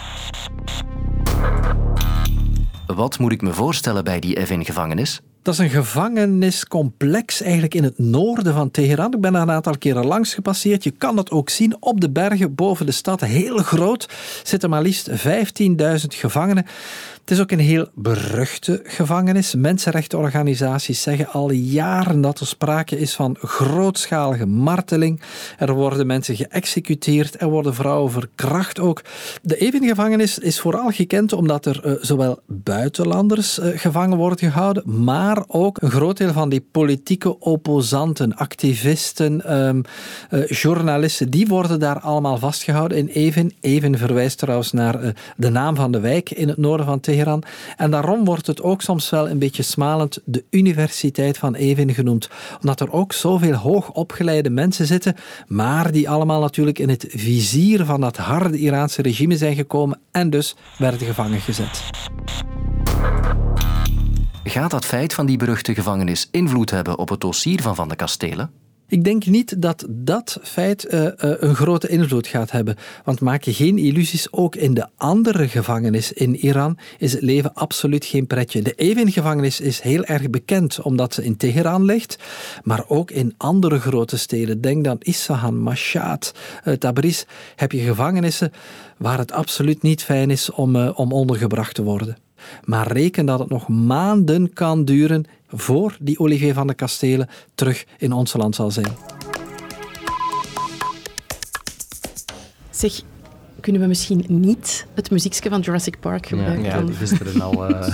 Wat 2.94 3.18
moet 3.18 3.32
ik 3.32 3.42
me 3.42 3.52
voorstellen 3.52 4.04
bij 4.04 4.20
die 4.20 4.36
Evin-gevangenis? 4.36 5.20
Dat 5.42 5.54
is 5.54 5.60
een 5.60 5.70
gevangeniscomplex 5.70 7.42
eigenlijk 7.42 7.74
in 7.74 7.84
het 7.84 7.98
noorden 7.98 8.54
van 8.54 8.70
Teheran. 8.70 9.12
Ik 9.12 9.20
ben 9.20 9.32
daar 9.32 9.42
een 9.42 9.50
aantal 9.50 9.78
keren 9.78 10.06
langs 10.06 10.34
gepasseerd. 10.34 10.84
Je 10.84 10.90
kan 10.90 11.16
dat 11.16 11.30
ook 11.30 11.50
zien 11.50 11.76
op 11.80 12.00
de 12.00 12.10
bergen 12.10 12.54
boven 12.54 12.86
de 12.86 12.92
stad. 12.92 13.20
Heel 13.20 13.58
groot. 13.58 14.08
Zitten 14.42 14.70
maar 14.70 14.82
liefst 14.82 15.10
15.000 15.10 15.14
gevangenen. 16.08 16.66
Het 17.22 17.30
is 17.30 17.40
ook 17.40 17.50
een 17.50 17.58
heel 17.58 17.88
beruchte 17.94 18.80
gevangenis. 18.84 19.54
Mensenrechtenorganisaties 19.54 21.02
zeggen 21.02 21.28
al 21.28 21.50
jaren 21.50 22.20
dat 22.20 22.40
er 22.40 22.46
sprake 22.46 22.98
is 22.98 23.14
van 23.14 23.36
grootschalige 23.40 24.46
marteling. 24.46 25.20
Er 25.58 25.72
worden 25.72 26.06
mensen 26.06 26.36
geëxecuteerd, 26.36 27.40
er 27.40 27.48
worden 27.48 27.74
vrouwen 27.74 28.12
verkracht 28.12 28.80
ook. 28.80 29.02
De 29.42 29.56
Even-gevangenis 29.56 30.38
is 30.38 30.60
vooral 30.60 30.90
gekend 30.90 31.32
omdat 31.32 31.66
er 31.66 31.86
uh, 31.86 31.92
zowel 32.00 32.40
buitenlanders 32.46 33.58
uh, 33.58 33.78
gevangen 33.78 34.16
worden 34.16 34.38
gehouden, 34.38 35.04
maar 35.04 35.44
ook 35.46 35.82
een 35.82 35.90
groot 35.90 36.16
deel 36.16 36.32
van 36.32 36.48
die 36.48 36.66
politieke 36.70 37.38
opposanten, 37.38 38.36
activisten, 38.36 39.56
um, 39.56 39.82
uh, 40.30 40.46
journalisten, 40.46 41.30
die 41.30 41.46
worden 41.46 41.80
daar 41.80 42.00
allemaal 42.00 42.38
vastgehouden 42.38 42.98
in 42.98 43.06
Even. 43.06 43.52
Even 43.60 43.98
verwijst 43.98 44.38
trouwens 44.38 44.72
naar 44.72 45.14
de 45.36 45.48
naam 45.48 45.76
van 45.76 45.92
de 45.92 46.00
wijk 46.00 46.30
in 46.30 46.48
het 46.48 46.56
noorden 46.56 46.86
van 46.86 47.00
En 47.76 47.90
daarom 47.90 48.24
wordt 48.24 48.46
het 48.46 48.62
ook 48.62 48.82
soms 48.82 49.10
wel 49.10 49.28
een 49.28 49.38
beetje 49.38 49.62
smalend 49.62 50.20
de 50.24 50.44
Universiteit 50.50 51.38
van 51.38 51.54
Evin 51.54 51.94
genoemd. 51.94 52.28
Omdat 52.60 52.80
er 52.80 52.92
ook 52.92 53.12
zoveel 53.12 53.54
hoogopgeleide 53.54 54.50
mensen 54.50 54.86
zitten, 54.86 55.14
maar 55.46 55.92
die 55.92 56.10
allemaal 56.10 56.40
natuurlijk 56.40 56.78
in 56.78 56.88
het 56.88 57.06
vizier 57.08 57.84
van 57.84 58.00
dat 58.00 58.16
harde 58.16 58.58
Iraanse 58.58 59.02
regime 59.02 59.36
zijn 59.36 59.54
gekomen 59.54 60.00
en 60.10 60.30
dus 60.30 60.56
werden 60.78 61.06
gevangen 61.06 61.40
gezet. 61.40 61.82
Gaat 64.44 64.70
dat 64.70 64.84
feit 64.84 65.14
van 65.14 65.26
die 65.26 65.36
beruchte 65.36 65.74
gevangenis 65.74 66.28
invloed 66.30 66.70
hebben 66.70 66.98
op 66.98 67.08
het 67.08 67.20
dossier 67.20 67.62
van 67.62 67.74
Van 67.74 67.88
de 67.88 67.96
Kastelen? 67.96 68.61
Ik 68.92 69.04
denk 69.04 69.26
niet 69.26 69.62
dat 69.62 69.86
dat 69.90 70.38
feit 70.42 70.92
uh, 70.92 71.02
uh, 71.02 71.10
een 71.18 71.54
grote 71.54 71.88
invloed 71.88 72.26
gaat 72.26 72.50
hebben. 72.50 72.76
Want 73.04 73.20
maak 73.20 73.42
je 73.42 73.52
geen 73.52 73.78
illusies, 73.78 74.32
ook 74.32 74.56
in 74.56 74.74
de 74.74 74.86
andere 74.96 75.48
gevangenis 75.48 76.12
in 76.12 76.36
Iran 76.36 76.78
is 76.98 77.12
het 77.12 77.22
leven 77.22 77.54
absoluut 77.54 78.04
geen 78.04 78.26
pretje. 78.26 78.62
De 78.62 78.72
Evin-gevangenis 78.72 79.60
is 79.60 79.80
heel 79.80 80.04
erg 80.04 80.30
bekend 80.30 80.80
omdat 80.80 81.14
ze 81.14 81.24
in 81.24 81.36
Teheran 81.36 81.84
ligt, 81.84 82.18
maar 82.62 82.84
ook 82.88 83.10
in 83.10 83.34
andere 83.36 83.80
grote 83.80 84.18
steden. 84.18 84.60
Denk 84.60 84.84
dan 84.84 84.96
Isfahan, 84.98 85.58
Mashhad, 85.58 86.34
uh, 86.64 86.74
Tabriz, 86.74 87.24
heb 87.56 87.72
je 87.72 87.80
gevangenissen 87.80 88.52
waar 88.96 89.18
het 89.18 89.32
absoluut 89.32 89.82
niet 89.82 90.02
fijn 90.02 90.30
is 90.30 90.50
om, 90.50 90.76
om 90.76 91.12
ondergebracht 91.12 91.74
te 91.74 91.82
worden. 91.82 92.16
Maar 92.64 92.92
reken 92.92 93.26
dat 93.26 93.38
het 93.38 93.48
nog 93.48 93.68
maanden 93.68 94.52
kan 94.52 94.84
duren 94.84 95.24
voor 95.52 95.96
die 96.00 96.18
Olivier 96.18 96.54
van 96.54 96.66
de 96.66 96.74
Kastelen 96.74 97.28
terug 97.54 97.84
in 97.98 98.12
ons 98.12 98.32
land 98.32 98.54
zal 98.54 98.70
zijn. 98.70 98.96
Zeg, 102.70 103.00
kunnen 103.60 103.80
we 103.80 103.86
misschien 103.86 104.24
niet 104.28 104.86
het 104.94 105.10
muziekje 105.10 105.50
van 105.50 105.60
Jurassic 105.60 106.00
Park 106.00 106.26
gebruiken? 106.26 106.64
Ja, 106.64 106.76
ja 106.76 106.82
die 106.82 106.94
gisteren 106.94 107.40
al... 107.48 107.70
Uh... 107.70 107.88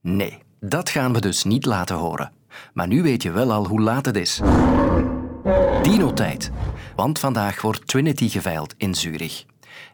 nee, 0.00 0.38
dat 0.60 0.88
gaan 0.88 1.12
we 1.12 1.20
dus 1.20 1.44
niet 1.44 1.66
laten 1.66 1.96
horen. 1.96 2.32
Maar 2.72 2.86
nu 2.86 3.02
weet 3.02 3.22
je 3.22 3.30
wel 3.30 3.52
al 3.52 3.66
hoe 3.66 3.80
laat 3.80 4.06
het 4.06 4.16
is. 4.16 4.40
Dino-tijd. 5.82 6.50
Want 6.96 7.18
vandaag 7.18 7.62
wordt 7.62 7.86
Trinity 7.86 8.28
geveild 8.28 8.74
in 8.76 8.94
Zurich. 8.94 9.44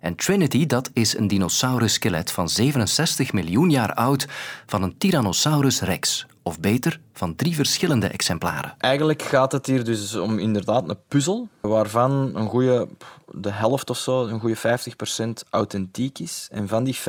En 0.01 0.15
Trinity, 0.15 0.67
dat 0.67 0.91
is 0.93 1.17
een 1.17 1.29
dinosaurus-skelet 1.29 2.33
van 2.33 2.49
67 2.49 3.33
miljoen 3.33 3.71
jaar 3.71 3.95
oud 3.95 4.27
van 4.67 4.83
een 4.83 4.99
Tyrannosaurus 4.99 5.81
rex. 5.81 6.27
Of 6.43 6.61
beter, 6.61 7.01
van 7.13 7.35
drie 7.35 7.55
verschillende 7.55 8.09
exemplaren. 8.09 8.75
Eigenlijk 8.79 9.23
gaat 9.23 9.53
het 9.53 9.67
hier 9.67 9.85
dus 9.85 10.15
om 10.15 10.39
inderdaad 10.39 10.89
een 10.89 10.99
puzzel, 11.09 11.49
waarvan 11.61 12.31
een 12.35 12.49
goede, 12.49 12.89
de 13.31 13.51
helft 13.51 13.91
of 13.91 13.99
zo, 13.99 14.27
een 14.27 14.41
goede 14.41 14.57
50% 14.57 15.49
authentiek 15.51 16.19
is. 16.19 16.49
En 16.51 16.69
van 16.69 16.85
die 16.85 16.97
50% 16.97 17.01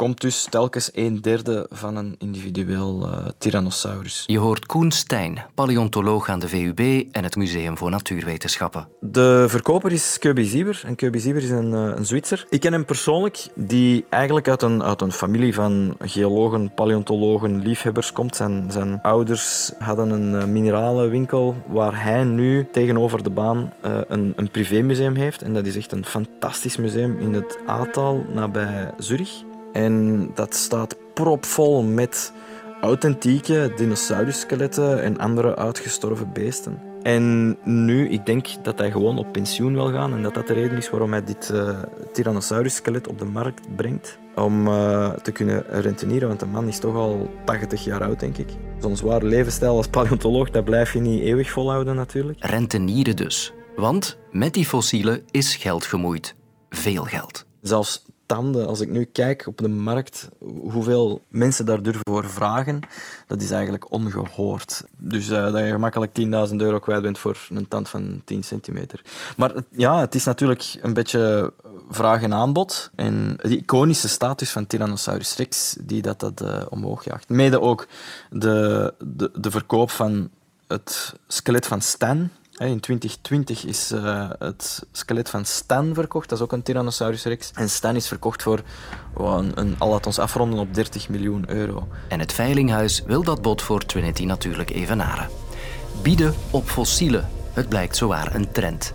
komt 0.00 0.20
dus 0.20 0.46
telkens 0.50 0.90
een 0.94 1.20
derde 1.20 1.66
van 1.70 1.96
een 1.96 2.14
individueel 2.18 3.08
uh, 3.08 3.26
Tyrannosaurus. 3.38 4.24
Je 4.26 4.38
hoort 4.38 4.66
Koen 4.66 4.90
Stijn, 4.90 5.44
paleontoloog 5.54 6.28
aan 6.28 6.38
de 6.38 6.48
VUB 6.48 6.78
en 7.12 7.24
het 7.24 7.36
Museum 7.36 7.76
voor 7.78 7.90
Natuurwetenschappen. 7.90 8.88
De 9.00 9.44
verkoper 9.48 9.92
is 9.92 10.18
Kirby 10.18 10.44
Sieber. 10.44 10.82
En 10.86 10.94
Kirby 10.94 11.18
Sieber 11.18 11.42
is 11.42 11.50
een, 11.50 11.72
uh, 11.72 11.92
een 11.96 12.06
Zwitser. 12.06 12.46
Ik 12.50 12.60
ken 12.60 12.72
hem 12.72 12.84
persoonlijk, 12.84 13.48
die 13.54 14.04
eigenlijk 14.08 14.48
uit 14.48 14.62
een, 14.62 14.82
uit 14.82 15.00
een 15.00 15.12
familie 15.12 15.54
van 15.54 15.96
geologen, 15.98 16.74
paleontologen, 16.74 17.62
liefhebbers 17.62 18.12
komt. 18.12 18.36
Zijn, 18.36 18.70
zijn 18.70 19.02
ouders 19.02 19.72
hadden 19.78 20.10
een 20.10 20.32
uh, 20.32 20.44
mineralenwinkel 20.44 21.56
waar 21.66 22.02
hij 22.02 22.24
nu 22.24 22.68
tegenover 22.72 23.22
de 23.22 23.30
baan 23.30 23.72
een, 24.08 24.32
een 24.36 24.50
privémuseum 24.50 25.14
heeft. 25.14 25.42
En 25.42 25.54
dat 25.54 25.66
is 25.66 25.76
echt 25.76 25.92
een 25.92 26.04
fantastisch 26.04 26.76
museum 26.76 27.18
in 27.18 27.32
het 27.34 27.58
Aatal, 27.66 28.24
nabij 28.34 28.90
Zurich. 28.98 29.48
En 29.72 30.26
dat 30.34 30.54
staat 30.54 30.96
propvol 31.14 31.82
met 31.82 32.32
authentieke 32.80 33.72
dinosaurusskeletten 33.76 35.02
en 35.02 35.18
andere 35.18 35.56
uitgestorven 35.56 36.32
beesten. 36.32 36.78
En 37.02 37.56
nu, 37.64 38.08
ik 38.08 38.26
denk 38.26 38.46
dat 38.62 38.78
hij 38.78 38.90
gewoon 38.90 39.18
op 39.18 39.32
pensioen 39.32 39.74
wil 39.74 39.92
gaan 39.92 40.12
en 40.12 40.22
dat 40.22 40.34
dat 40.34 40.46
de 40.46 40.52
reden 40.52 40.76
is 40.76 40.90
waarom 40.90 41.10
hij 41.10 41.24
dit 41.24 41.50
uh, 41.52 41.78
Tyrannosaurus-skelet 42.12 43.08
op 43.08 43.18
de 43.18 43.24
markt 43.24 43.76
brengt. 43.76 44.18
Om 44.34 44.66
uh, 44.66 45.10
te 45.10 45.32
kunnen 45.32 45.64
rentenieren, 45.68 46.28
want 46.28 46.40
de 46.40 46.46
man 46.46 46.68
is 46.68 46.78
toch 46.78 46.94
al 46.94 47.30
80 47.44 47.84
jaar 47.84 48.02
oud, 48.02 48.20
denk 48.20 48.36
ik. 48.36 48.48
Zo'n 48.80 48.96
zware 48.96 49.26
levensstijl 49.26 49.76
als 49.76 49.88
paleontoloog, 49.88 50.50
dat 50.50 50.64
blijf 50.64 50.92
je 50.92 51.00
niet 51.00 51.22
eeuwig 51.22 51.50
volhouden 51.50 51.96
natuurlijk. 51.96 52.44
Rentenieren 52.44 53.16
dus. 53.16 53.52
Want 53.76 54.18
met 54.30 54.54
die 54.54 54.66
fossielen 54.66 55.22
is 55.30 55.56
geld 55.56 55.84
gemoeid. 55.84 56.34
Veel 56.70 57.04
geld. 57.04 57.46
Zelfs 57.60 58.04
tanden. 58.30 58.66
Als 58.66 58.80
ik 58.80 58.88
nu 58.88 59.04
kijk 59.04 59.46
op 59.46 59.58
de 59.58 59.68
markt, 59.68 60.28
hoeveel 60.38 61.22
mensen 61.28 61.66
daar 61.66 61.82
durven 61.82 62.02
voor 62.10 62.28
vragen, 62.28 62.80
dat 63.26 63.42
is 63.42 63.50
eigenlijk 63.50 63.92
ongehoord. 63.92 64.84
Dus 64.96 65.28
uh, 65.28 65.52
dat 65.52 65.58
je 65.58 65.70
gemakkelijk 65.70 66.18
10.000 66.50 66.56
euro 66.56 66.78
kwijt 66.78 67.02
bent 67.02 67.18
voor 67.18 67.38
een 67.48 67.68
tand 67.68 67.88
van 67.88 68.22
10 68.24 68.42
centimeter. 68.42 69.02
Maar 69.36 69.52
ja, 69.70 70.00
het 70.00 70.14
is 70.14 70.24
natuurlijk 70.24 70.78
een 70.82 70.94
beetje 70.94 71.52
vraag 71.88 72.22
en 72.22 72.34
aanbod. 72.34 72.90
En 72.94 73.36
die 73.42 73.58
iconische 73.58 74.08
status 74.08 74.50
van 74.50 74.66
Tyrannosaurus 74.66 75.36
rex, 75.36 75.76
die 75.80 76.02
dat, 76.02 76.20
dat 76.20 76.42
uh, 76.42 76.62
omhoog 76.68 77.04
jaagt. 77.04 77.28
Mede 77.28 77.60
ook 77.60 77.86
de, 78.30 78.94
de, 78.98 79.30
de 79.34 79.50
verkoop 79.50 79.90
van 79.90 80.30
het 80.66 81.14
skelet 81.26 81.66
van 81.66 81.80
Stan, 81.80 82.30
in 82.68 82.80
2020 82.80 83.64
is 83.64 83.92
uh, 83.92 84.30
het 84.38 84.86
skelet 84.92 85.30
van 85.30 85.44
Stan 85.44 85.94
verkocht. 85.94 86.28
Dat 86.28 86.38
is 86.38 86.44
ook 86.44 86.52
een 86.52 86.62
Tyrannosaurus 86.62 87.24
rex. 87.24 87.50
En 87.54 87.70
Stan 87.70 87.96
is 87.96 88.08
verkocht 88.08 88.42
voor, 88.42 88.62
een, 89.16 89.52
een, 89.54 89.74
al 89.78 89.90
laat 89.90 90.06
ons 90.06 90.18
afronden, 90.18 90.58
op 90.58 90.74
30 90.74 91.08
miljoen 91.08 91.50
euro. 91.50 91.88
En 92.08 92.20
het 92.20 92.32
Veilinghuis 92.32 93.02
wil 93.06 93.22
dat 93.22 93.42
bod 93.42 93.62
voor 93.62 93.84
Trinity 93.84 94.24
natuurlijk 94.24 94.70
evenaren. 94.70 95.28
Bieden 96.02 96.34
op 96.50 96.68
fossielen. 96.68 97.28
Het 97.52 97.68
blijkt 97.68 97.96
zowaar 97.96 98.34
een 98.34 98.52
trend. 98.52 98.92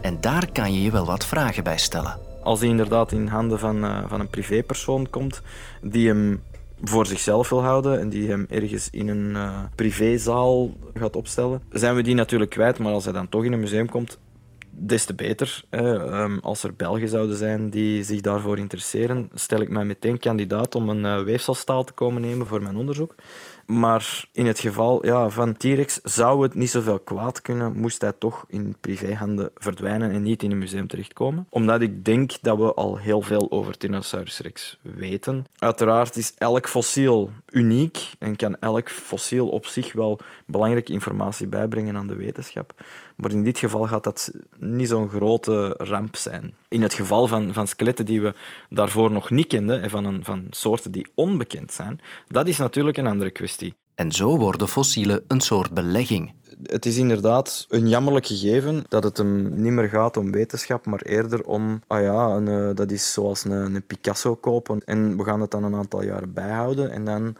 En 0.00 0.20
daar 0.20 0.52
kan 0.52 0.72
je 0.72 0.82
je 0.82 0.90
wel 0.90 1.06
wat 1.06 1.26
vragen 1.26 1.64
bij 1.64 1.78
stellen. 1.78 2.18
Als 2.42 2.60
die 2.60 2.68
inderdaad 2.68 3.12
in 3.12 3.26
handen 3.26 3.58
van, 3.58 3.84
uh, 3.84 3.98
van 4.06 4.20
een 4.20 4.30
privépersoon 4.30 5.10
komt, 5.10 5.40
die 5.82 6.08
hem 6.08 6.42
voor 6.82 7.06
zichzelf 7.06 7.48
wil 7.48 7.62
houden 7.62 8.00
en 8.00 8.08
die 8.08 8.28
hem 8.28 8.46
ergens 8.48 8.90
in 8.90 9.08
een 9.08 9.30
uh, 9.30 9.58
privézaal 9.74 10.70
gaat 10.94 11.16
opstellen, 11.16 11.62
zijn 11.70 11.94
we 11.94 12.02
die 12.02 12.14
natuurlijk 12.14 12.50
kwijt. 12.50 12.78
Maar 12.78 12.92
als 12.92 13.04
hij 13.04 13.12
dan 13.12 13.28
toch 13.28 13.44
in 13.44 13.52
een 13.52 13.60
museum 13.60 13.88
komt, 13.88 14.18
des 14.70 15.04
te 15.04 15.14
beter. 15.14 15.64
Um, 15.70 16.38
als 16.38 16.62
er 16.62 16.74
Belgen 16.74 17.08
zouden 17.08 17.36
zijn 17.36 17.70
die 17.70 18.04
zich 18.04 18.20
daarvoor 18.20 18.58
interesseren, 18.58 19.30
stel 19.34 19.60
ik 19.60 19.68
mij 19.68 19.84
meteen 19.84 20.18
kandidaat 20.18 20.74
om 20.74 20.88
een 20.88 21.04
uh, 21.04 21.24
weefselstaal 21.24 21.84
te 21.84 21.92
komen 21.92 22.22
nemen 22.22 22.46
voor 22.46 22.62
mijn 22.62 22.76
onderzoek. 22.76 23.14
Maar 23.68 24.24
in 24.32 24.46
het 24.46 24.58
geval 24.58 25.06
ja, 25.06 25.28
van 25.28 25.56
T-Rex 25.56 26.00
zou 26.02 26.42
het 26.42 26.54
niet 26.54 26.70
zoveel 26.70 26.98
kwaad 26.98 27.42
kunnen, 27.42 27.76
moest 27.76 28.00
hij 28.00 28.12
toch 28.18 28.44
in 28.48 28.76
privéhanden 28.80 29.50
verdwijnen 29.54 30.10
en 30.10 30.22
niet 30.22 30.42
in 30.42 30.50
een 30.50 30.58
museum 30.58 30.86
terechtkomen. 30.86 31.46
Omdat 31.50 31.80
ik 31.80 32.04
denk 32.04 32.32
dat 32.40 32.58
we 32.58 32.74
al 32.74 32.96
heel 32.96 33.22
veel 33.22 33.50
over 33.50 33.78
Tyrannosaurus 33.78 34.38
rex 34.38 34.78
weten. 34.82 35.46
Uiteraard 35.58 36.16
is 36.16 36.34
elk 36.38 36.68
fossiel 36.68 37.30
uniek 37.50 38.10
en 38.18 38.36
kan 38.36 38.56
elk 38.58 38.90
fossiel 38.90 39.48
op 39.48 39.66
zich 39.66 39.92
wel 39.92 40.18
belangrijke 40.46 40.92
informatie 40.92 41.46
bijbrengen 41.46 41.96
aan 41.96 42.06
de 42.06 42.16
wetenschap. 42.16 42.74
Maar 43.18 43.30
in 43.30 43.44
dit 43.44 43.58
geval 43.58 43.86
gaat 43.86 44.04
dat 44.04 44.30
niet 44.58 44.88
zo'n 44.88 45.08
grote 45.08 45.74
ramp 45.78 46.16
zijn. 46.16 46.54
In 46.68 46.82
het 46.82 46.94
geval 46.94 47.26
van, 47.26 47.52
van 47.52 47.66
skeletten 47.66 48.06
die 48.06 48.20
we 48.20 48.34
daarvoor 48.70 49.10
nog 49.10 49.30
niet 49.30 49.46
kenden 49.46 49.82
en 49.82 49.90
van, 49.90 50.04
een, 50.04 50.24
van 50.24 50.46
soorten 50.50 50.92
die 50.92 51.06
onbekend 51.14 51.72
zijn, 51.72 52.00
dat 52.28 52.48
is 52.48 52.58
natuurlijk 52.58 52.96
een 52.96 53.06
andere 53.06 53.30
kwestie. 53.30 53.74
En 53.94 54.12
zo 54.12 54.38
worden 54.38 54.68
fossielen 54.68 55.24
een 55.28 55.40
soort 55.40 55.70
belegging. 55.70 56.32
Het 56.62 56.86
is 56.86 56.96
inderdaad 56.96 57.66
een 57.68 57.88
jammerlijk 57.88 58.26
gegeven 58.26 58.84
dat 58.88 59.04
het 59.04 59.16
hem 59.16 59.62
niet 59.62 59.72
meer 59.72 59.88
gaat 59.88 60.16
om 60.16 60.32
wetenschap, 60.32 60.86
maar 60.86 61.02
eerder 61.02 61.44
om, 61.44 61.82
ah 61.86 62.02
ja, 62.02 62.26
een, 62.26 62.48
eh, 62.48 62.74
dat 62.74 62.90
is 62.90 63.12
zoals 63.12 63.44
een, 63.44 63.74
een 63.74 63.86
Picasso 63.86 64.34
kopen 64.34 64.82
en 64.84 65.16
we 65.16 65.24
gaan 65.24 65.40
het 65.40 65.50
dan 65.50 65.64
een 65.64 65.74
aantal 65.74 66.02
jaren 66.02 66.32
bijhouden 66.32 66.90
en 66.90 67.04
dan 67.04 67.36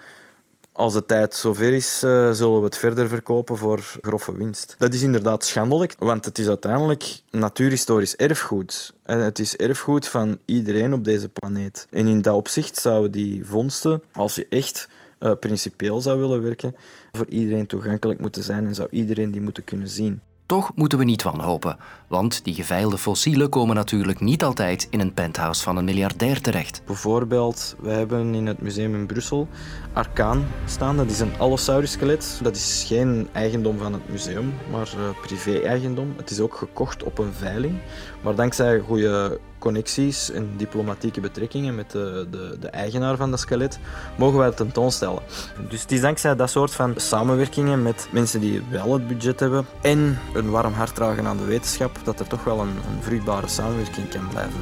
als 0.78 0.92
de 0.92 1.06
tijd 1.06 1.35
zover 1.35 1.73
is, 1.73 2.02
uh, 2.04 2.30
zullen 2.30 2.58
we 2.58 2.64
het 2.64 2.76
verder 2.76 3.08
verkopen 3.08 3.56
voor 3.56 3.99
grove 4.00 4.37
winst. 4.37 4.75
Dat 4.78 4.94
is 4.94 5.02
inderdaad 5.02 5.44
schandelijk, 5.44 5.94
want 5.99 6.25
het 6.25 6.38
is 6.38 6.49
uiteindelijk 6.49 7.20
natuurhistorisch 7.30 8.16
erfgoed. 8.16 8.94
En 9.02 9.18
het 9.18 9.38
is 9.38 9.56
erfgoed 9.56 10.08
van 10.08 10.38
iedereen 10.44 10.92
op 10.92 11.04
deze 11.04 11.28
planeet. 11.28 11.87
En 11.90 12.06
in 12.06 12.23
dat 12.23 12.35
opzicht 12.35 12.76
zouden 12.76 13.11
die 13.11 13.47
vondsten, 13.47 14.02
als 14.12 14.35
je 14.35 14.47
echt 14.49 14.88
uh, 15.20 15.32
principieel 15.40 16.00
zou 16.00 16.18
willen 16.18 16.42
werken, 16.42 16.76
voor 17.12 17.26
iedereen 17.26 17.66
toegankelijk 17.66 18.20
moeten 18.20 18.42
zijn 18.42 18.66
en 18.66 18.75
zou 18.75 18.88
iedereen 18.90 19.30
die 19.30 19.40
moeten 19.40 19.64
kunnen 19.64 19.88
zien. 19.88 20.20
Toch 20.49 20.71
moeten 20.75 20.99
we 20.99 21.05
niet 21.05 21.23
wanhopen, 21.23 21.76
want 22.07 22.45
die 22.45 22.55
geveilde 22.55 22.99
fossielen 22.99 23.49
komen 23.49 23.76
natuurlijk 23.76 24.21
niet 24.21 24.45
altijd 24.45 24.87
in 24.90 25.00
een 25.00 25.14
penthouse 25.14 25.62
van 25.62 25.76
een 25.76 25.85
miljardair 25.85 26.40
terecht. 26.40 26.83
Bijvoorbeeld, 26.87 27.76
we 27.81 27.90
hebben 27.90 28.35
in 28.35 28.47
het 28.47 28.61
museum 28.61 28.95
in 28.95 29.07
Brussel 29.07 29.49
Arkaan 29.93 30.47
staan. 30.67 30.97
Dat 30.97 31.11
is 31.11 31.21
een 31.21 31.38
Allosaurus-skelet. 31.38 32.40
Dat 32.43 32.57
is 32.57 32.85
geen 32.87 33.28
eigendom 33.33 33.78
van 33.78 33.93
het 33.93 34.09
museum, 34.09 34.55
maar 34.71 34.93
uh, 34.99 35.21
privé-eigendom. 35.23 36.14
Het 36.17 36.31
is 36.31 36.40
ook 36.40 36.55
gekocht 36.55 37.02
op 37.02 37.19
een 37.19 37.33
veiling. 37.33 37.78
Maar 38.23 38.35
dankzij 38.35 38.78
goede 38.78 39.40
connecties 39.59 40.31
en 40.31 40.50
diplomatieke 40.57 41.21
betrekkingen 41.21 41.75
met 41.75 41.91
de, 41.91 42.27
de, 42.31 42.57
de 42.61 42.69
eigenaar 42.69 43.17
van 43.17 43.31
dat 43.31 43.41
skelet, 43.41 43.79
mogen 44.17 44.38
wij 44.38 44.50
tentoonstellen. 44.50 45.23
Dus 45.69 45.83
het 45.83 45.93
is 45.93 46.00
dankzij 46.00 46.37
dat 46.37 46.50
soort 46.50 46.75
van 46.75 46.93
samenwerkingen 46.97 47.83
met 47.83 48.09
mensen 48.11 48.41
die 48.41 48.62
wel 48.71 48.93
het 48.93 49.09
budget 49.09 49.41
hebben 49.41 49.67
en 49.81 50.19
een 50.35 50.50
warm 50.50 50.73
hart 50.73 50.95
dragen 50.95 51.27
aan 51.27 51.37
de 51.37 51.45
wetenschap, 51.45 51.99
dat 52.05 52.21
er 52.21 52.27
toch 52.27 52.45
wel 52.45 52.61
een, 52.61 52.69
een 52.69 53.03
vruchtbare 53.03 53.49
samenwerking 53.49 54.09
kan 54.09 54.29
blijven 54.29 54.61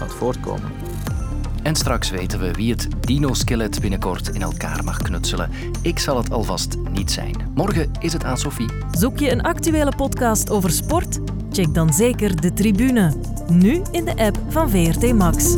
uit 0.00 0.12
voortkomen. 0.12 0.72
En 1.62 1.76
straks 1.76 2.10
weten 2.10 2.38
we 2.38 2.52
wie 2.52 2.70
het 2.70 2.88
dino-skelet 3.00 3.80
binnenkort 3.80 4.28
in 4.28 4.42
elkaar 4.42 4.84
mag 4.84 4.98
knutselen. 4.98 5.50
Ik 5.82 5.98
zal 5.98 6.16
het 6.16 6.30
alvast 6.30 6.76
niet 6.90 7.10
zijn. 7.10 7.50
Morgen 7.54 7.90
is 8.00 8.12
het 8.12 8.24
aan 8.24 8.38
Sophie. 8.38 8.70
Zoek 8.90 9.18
je 9.18 9.30
een 9.30 9.42
actuele 9.42 9.92
podcast 9.96 10.50
over 10.50 10.70
sport? 10.70 11.18
Check 11.52 11.74
dan 11.74 11.92
zeker 11.92 12.40
de 12.40 12.52
tribune. 12.52 13.12
Nu 13.48 13.82
in 13.90 14.04
de 14.04 14.16
app 14.16 14.38
van 14.48 14.70
VRT 14.70 15.12
Max. 15.12 15.54